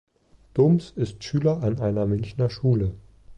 Doms 0.55 0.89
ist 0.95 1.23
Schüler 1.23 1.61
an 1.61 1.77
einer 1.79 2.07
Münchener 2.07 2.49
Schule. 2.49 2.95